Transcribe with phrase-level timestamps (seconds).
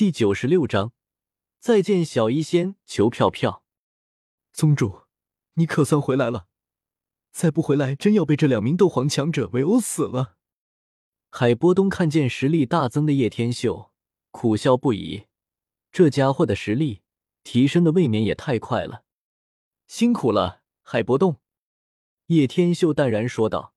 [0.00, 0.94] 第九十六章，
[1.58, 3.62] 再见小医仙，求票票。
[4.50, 5.02] 宗主，
[5.56, 6.46] 你可算回来了！
[7.30, 10.38] 再不回来，真要被这两名斗皇强者围殴死了。
[11.28, 13.92] 海波东看见实力大增的叶天秀，
[14.30, 15.26] 苦笑不已。
[15.92, 17.02] 这家伙的实力
[17.44, 19.04] 提升的未免也太快了。
[19.86, 21.42] 辛苦了，海波东。
[22.28, 23.74] 叶天秀淡然说道，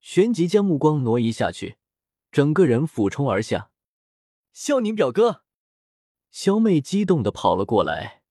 [0.00, 1.76] 旋即将目光挪移下去，
[2.32, 3.70] 整个人俯冲而下。
[4.52, 5.41] 萧宁表哥，
[6.32, 8.22] 萧妹激动的跑了过来，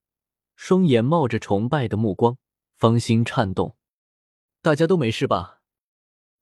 [0.55, 2.39] 双眼冒着崇拜的目光，
[2.75, 3.77] 芳心颤动。
[4.63, 5.61] 大家都没事吧？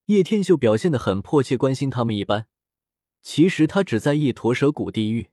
[0.05, 2.47] 叶天秀表现的很迫切，关心他们一般。
[3.21, 5.31] 其实他只在意驼蛇谷地狱。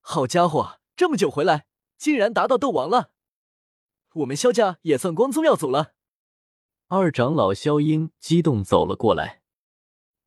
[0.00, 3.12] 好家伙，这么久回来，竟然达到斗王了！
[4.14, 5.94] 我们萧家也算光宗耀祖了。
[6.88, 9.42] 二长老萧英激动走了过来，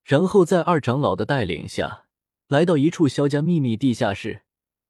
[0.06, 2.06] 然后在二长老的带领下，
[2.48, 4.44] 来到一处萧家秘密地下室。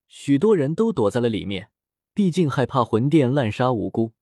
[0.10, 1.70] 许多人都躲在了里面，
[2.16, 4.14] 毕竟害怕魂殿滥杀无辜。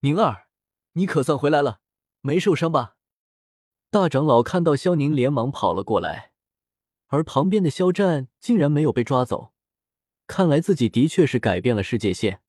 [0.00, 0.48] 宁儿，
[0.94, 1.80] 你可算回来了，
[2.22, 2.96] 没受伤吧？
[3.90, 6.32] 大长老看到萧宁，连忙跑了过来，
[7.08, 9.52] 而旁边的萧战竟然没有被抓走。
[10.26, 12.40] 看来自己的确是改变了世界线。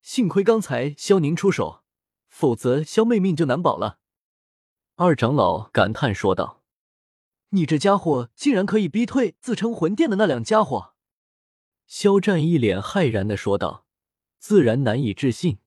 [0.00, 1.82] 幸亏刚才萧宁出手。
[2.28, 3.98] 否则，萧妹命就难保了。
[4.96, 6.62] 二长老感叹说道
[7.50, 10.93] ：“你这家伙竟然可以逼退自称魂殿的那两家伙！”
[11.96, 13.86] 肖战一脸骇然的说道，
[14.40, 15.58] 自然难以置信。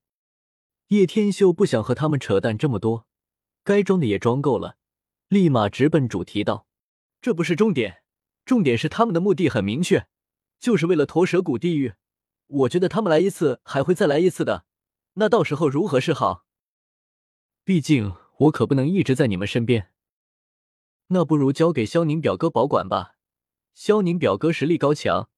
[0.88, 3.08] 叶天秀不想和他们扯淡这么多，
[3.64, 4.76] 该装的也装够了，
[5.30, 6.68] 立马直奔主题道
[7.22, 8.04] ：“这不是重点，
[8.44, 10.08] 重点是他们的目的很明确，
[10.60, 11.94] 就是为了驼蛇谷地狱。
[12.48, 14.66] 我觉得他们来一次还会再来一次的，
[15.14, 16.44] 那到时候如何是好？”
[17.64, 19.94] 毕竟我可不能一直在你们身边，
[21.08, 23.16] 那不如交给萧宁表哥保管吧。
[23.74, 25.30] 萧宁表哥实力高强，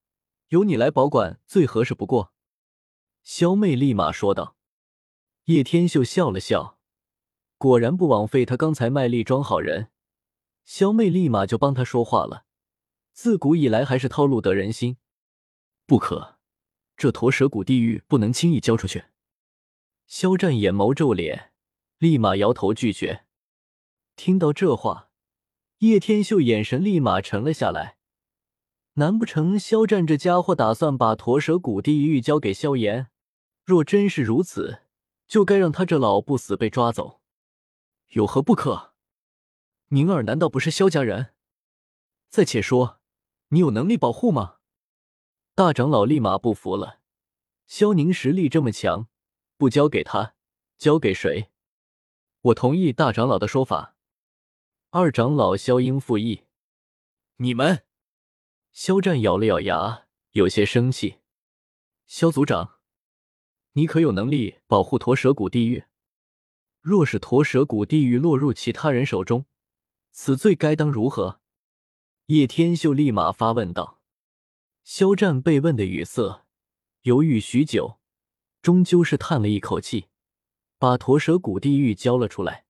[0.49, 2.33] 由你来保管最合适不过。
[3.23, 4.55] 萧妹立马说道。
[5.45, 6.79] 叶天秀笑了笑，
[7.57, 9.89] 果然不枉费他刚才卖力装好人。
[10.63, 12.45] 萧妹立马就帮他说话了，
[13.13, 14.97] 自古以来还是套路得人心。
[15.87, 16.37] 不可，
[16.95, 19.05] 这驼蛇谷地狱不能轻易交出去。
[20.05, 21.53] 肖战眼眸皱脸。
[21.99, 23.25] 立马摇头拒绝。
[24.15, 25.09] 听到这话，
[25.79, 27.98] 叶天秀眼神立马沉了下来。
[28.99, 33.09] 难不成肖战这家伙打算把驼蛇谷地狱交给萧炎？
[33.63, 34.81] 若真是如此，
[35.25, 37.21] 就该让他这老不死被抓走。
[38.09, 38.93] 有何不可？
[39.87, 41.33] 宁儿难道不是萧家人？
[42.27, 42.99] 再且说，
[43.47, 44.57] 你有能力保护吗？
[45.55, 46.99] 大长老立马不服了。
[47.67, 49.07] 萧宁实力这么强，
[49.55, 50.35] 不交给他，
[50.77, 51.49] 交给谁？
[52.41, 53.95] 我同意大长老的说法。
[54.89, 56.43] 二长老萧英附议。
[57.37, 57.85] 你们，
[58.81, 61.17] 肖战咬了咬牙，有些生气。
[62.07, 62.77] 肖组长，
[63.73, 65.83] 你可有能力保护驼蛇谷地狱？
[66.79, 69.45] 若是驼蛇谷地狱落入其他人手中，
[70.11, 71.41] 此罪该当如何？
[72.27, 73.99] 叶天秀立马发问道。
[74.85, 76.45] 肖战被问的语塞，
[77.01, 77.99] 犹豫许久，
[78.61, 80.05] 终究是叹了一口气。
[80.77, 82.65] 把驼蛇谷地狱交了出来。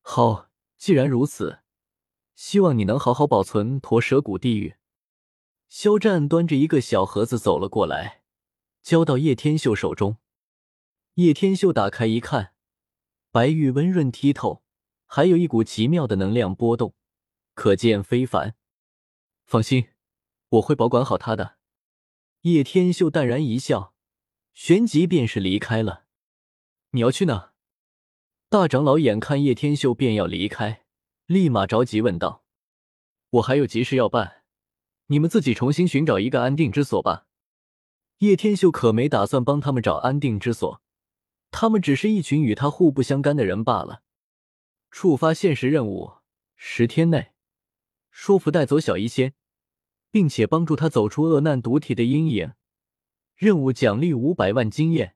[0.00, 1.60] 好，既然如此，
[2.34, 4.74] 希望你能好好保存驼蛇谷地狱。
[5.68, 8.22] 肖战端着一个小盒子走了过来，
[8.82, 10.16] 交到叶天秀手中。
[11.14, 12.54] 叶天秀打开一看，
[13.30, 14.62] 白玉温润剔透，
[15.06, 16.94] 还有一股奇妙的能量波动，
[17.54, 18.56] 可见非凡。
[19.44, 19.88] 放心，
[20.48, 21.56] 我会保管好它的。
[22.42, 23.94] 叶天秀淡然一笑，
[24.54, 26.04] 旋即便是离开了。
[26.92, 27.52] 你要去哪？
[28.48, 30.86] 大长老眼看叶天秀便要离开，
[31.26, 32.44] 立马着急问道
[33.30, 34.37] ：“我还有急事要办，
[35.08, 37.26] 你们自己重新寻找一个安定之所吧。”
[38.18, 40.82] 叶天秀可没打算帮他们找安定之所，
[41.50, 44.02] 他们只是一群与他互不相干的人罢了。
[44.90, 46.14] 触发现实任务：
[46.56, 47.32] 十天内
[48.10, 49.34] 说服带走小医仙，
[50.10, 52.54] 并且帮助他走出恶难毒体的阴影。
[53.36, 55.14] 任务奖励五百万经验。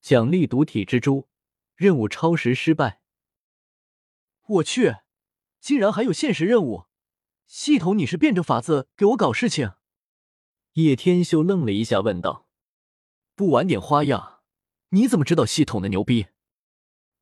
[0.00, 1.28] 奖励毒体蜘蛛，
[1.76, 3.00] 任务超时失败。
[4.46, 4.96] 我去，
[5.60, 6.86] 竟然还有现实任务！
[7.46, 9.72] 系统，你是变着法子给我搞事情？
[10.72, 12.48] 叶天秀愣了一下，问道
[13.36, 14.42] ：“不玩点花样，
[14.88, 16.26] 你怎么知道系统的牛逼？”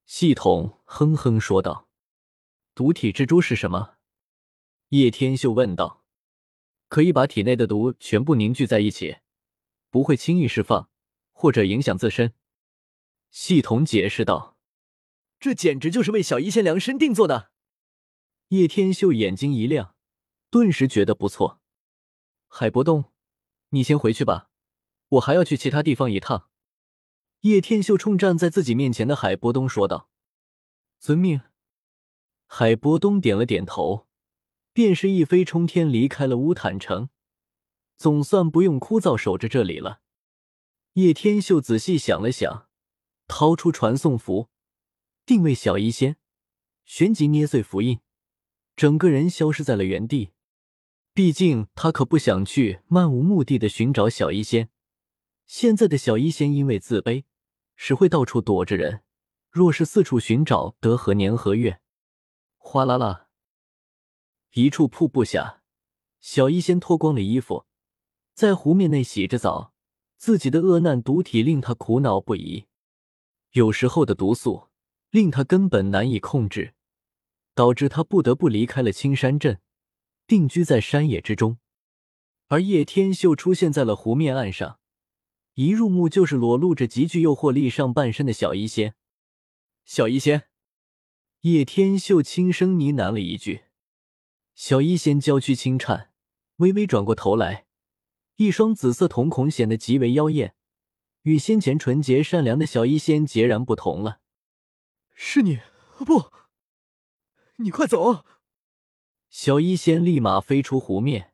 [0.07, 1.89] 系统哼哼说道
[2.75, 3.97] ：“毒体蜘蛛是什么？”
[4.89, 6.05] 叶天秀问道
[6.89, 9.19] ：“可以把体内的毒全部凝聚在一起，
[9.91, 10.89] 不会轻易释放
[11.31, 12.35] 或者影响自身。”
[13.31, 14.57] 系统解释道
[15.41, 17.51] ：“这简直就是为小医仙量身定做的。”
[18.49, 19.95] 叶天秀眼睛一亮，
[20.53, 21.63] 顿时觉得不错。
[22.47, 23.07] 海波东，
[23.71, 24.51] 你先回去吧，
[25.09, 26.51] 我还要去其他地方一趟。
[27.41, 30.11] 叶天秀冲站在自己面前的海波东说道
[31.01, 31.41] ：“遵命。”
[32.47, 34.07] 海波东点了点头，
[34.75, 37.09] 便是一飞冲天离开了乌坦城，
[37.97, 40.03] 总算不用枯燥守着这里了。
[40.93, 42.69] 叶天秀仔细想了想，
[43.27, 44.51] 掏出传送符，
[45.25, 46.19] 定位小医仙，
[46.85, 48.01] 旋即捏碎符印，
[48.77, 50.33] 整个人消失在了原地。
[51.15, 54.71] 毕竟他可不想去漫无目的的寻找小医仙。
[55.47, 57.25] 现在的小医仙因为自卑，
[57.77, 59.03] 只会到处躲着人。
[59.51, 61.81] 若是四处寻找，得何年何月？
[62.57, 63.29] 哗啦啦，
[64.55, 65.63] 一处瀑布下，
[66.21, 67.67] 小医仙脱光了衣服，
[68.33, 69.75] 在湖面内洗着澡。
[70.17, 72.67] 自己的恶难毒体令他苦恼不已，
[73.51, 74.69] 有时候的毒素
[75.11, 76.75] 令他根本难以控制，
[77.57, 79.61] 导致他不得不离开了青山镇，
[80.27, 81.59] 定居在山野之中。
[82.49, 84.79] 而叶天秀出现在了湖面岸上，
[85.55, 88.95] 一入目就是裸露着极具诱惑力上半身的小医仙。
[89.85, 90.49] 小医仙，
[91.41, 93.63] 叶天秀轻声呢喃了一句。
[94.55, 96.13] 小医仙娇躯轻颤，
[96.57, 97.67] 微微转过头来。
[98.37, 100.55] 一双紫色瞳孔显得极为妖艳，
[101.23, 104.21] 与先前纯洁善良的小医仙截然不同了。
[105.15, 105.61] 是你
[105.99, 106.31] 不？
[107.57, 108.25] 你快走！
[109.33, 111.33] 小医仙立马飞出湖面，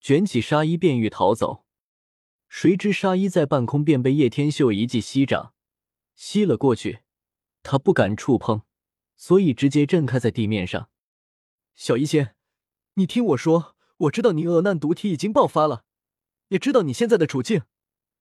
[0.00, 1.66] 卷起纱衣便欲逃走。
[2.48, 5.52] 谁知纱衣在半空便被叶天秀一记吸掌
[6.14, 7.00] 吸了过去，
[7.62, 8.62] 他不敢触碰，
[9.16, 10.88] 所以直接震开在地面上。
[11.74, 12.34] 小医仙，
[12.94, 15.84] 你听我说，我知道你恶难毒体已经爆发了。
[16.48, 17.64] 也知道你现在的处境，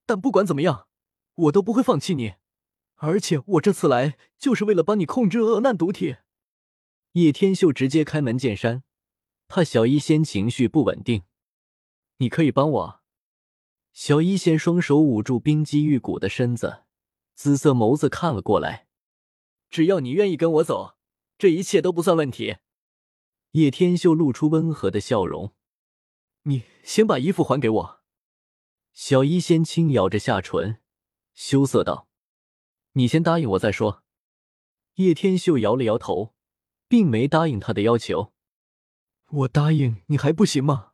[0.05, 0.89] 但不管怎么样，
[1.35, 2.33] 我都不会放弃你。
[2.95, 6.17] 而且我这次来就是为了帮你控制恶难毒体。
[7.13, 8.83] 叶天秀直接开门见山，
[9.47, 11.23] 怕小医仙情绪不稳定。
[12.17, 13.01] 你可以帮我。
[13.91, 16.83] 小医仙双手捂住冰肌玉骨的身子，
[17.33, 18.87] 紫色眸子看了过来。
[19.69, 20.97] 只要你愿意跟我走，
[21.37, 22.57] 这一切都不算问题。
[23.51, 25.53] 叶天秀露出温和的笑容。
[26.43, 28.01] 你先把衣服还给我。
[28.93, 30.81] 小医仙轻咬着下唇，
[31.33, 32.07] 羞涩道
[32.93, 34.03] ：“你先答应我再说。”
[34.95, 36.35] 叶天秀摇了摇头，
[36.87, 38.33] 并没答应他的要求。
[39.35, 40.91] “我答应你还不行吗？”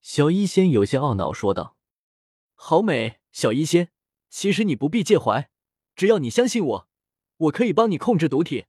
[0.00, 1.76] 小医仙有些懊恼说道。
[2.54, 3.90] “好美，小医仙，
[4.28, 5.50] 其实你不必介怀，
[5.94, 6.88] 只要你相信我，
[7.36, 8.66] 我可以帮你控制毒体，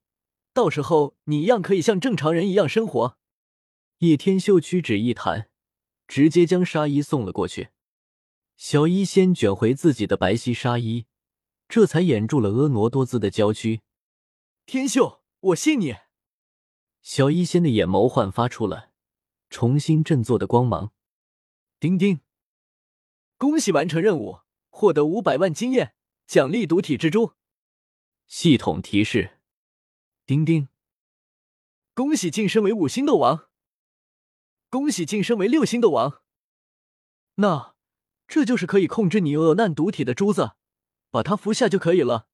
[0.54, 3.18] 到时候你一样可以像正常人一样生活。”
[4.00, 5.50] 叶天秀屈指一弹，
[6.08, 7.70] 直接将纱衣送了过去。
[8.56, 11.06] 小医仙卷回自己的白皙纱衣，
[11.68, 13.82] 这才掩住了婀娜多姿的娇躯。
[14.66, 15.96] 天秀，我信你。
[17.02, 18.92] 小医仙的眼眸焕发出了
[19.50, 20.92] 重新振作的光芒。
[21.80, 22.22] 丁丁，
[23.38, 25.96] 恭喜完成任务，获得五百万经验，
[26.28, 27.34] 奖励毒体蜘蛛。
[28.28, 29.40] 系统提示：
[30.26, 30.70] 丁丁，
[31.94, 33.50] 恭喜晋升为五星斗王。
[34.70, 36.22] 恭喜晋升为六星斗王。
[37.36, 37.76] 那。
[38.32, 40.52] 这就是可以控制你恶难毒体的珠子，
[41.10, 42.28] 把它服下就可以了。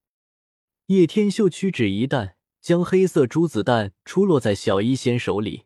[0.87, 2.35] 叶天秀屈指一弹，
[2.65, 5.65] 将黑色珠子弹出落在小医仙手里。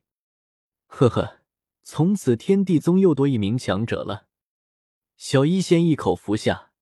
[0.88, 1.38] 呵呵，
[1.82, 4.28] 从此天地宗又多一名强者了。
[5.16, 6.74] 小医仙一口服下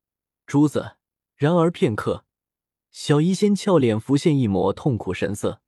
[0.47, 0.93] 珠子，
[1.35, 2.25] 然而片刻，
[2.89, 5.61] 小医仙俏脸浮现一抹痛苦神色。